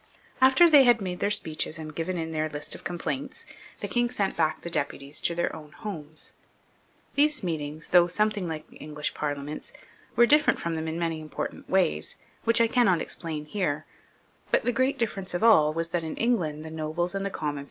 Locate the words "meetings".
7.43-7.89